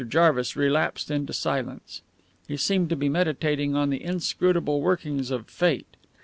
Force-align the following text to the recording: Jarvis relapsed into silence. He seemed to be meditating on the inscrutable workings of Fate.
Jarvis 0.09 0.55
relapsed 0.55 1.11
into 1.11 1.31
silence. 1.31 2.01
He 2.47 2.57
seemed 2.57 2.89
to 2.89 2.95
be 2.95 3.07
meditating 3.07 3.75
on 3.75 3.91
the 3.91 4.03
inscrutable 4.03 4.81
workings 4.81 5.29
of 5.29 5.47
Fate. 5.47 5.95